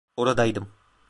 Oradaydım. 0.17 0.71